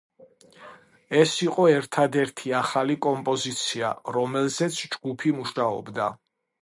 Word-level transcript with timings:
ეს 1.17 1.33
იყო 1.47 1.65
ერთადერთი 1.73 2.55
ახალი 2.61 2.95
კომპოზიცია, 3.07 3.93
რომელზეც 4.17 4.81
ჯგუფი 4.97 5.35
მუშაობდა. 5.43 6.09